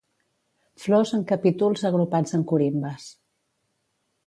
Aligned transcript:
Flors 0.83 1.11
en 1.17 1.25
capítols 1.33 1.85
agrupats 1.91 2.35
en 2.39 2.47
corimbes. 2.53 3.09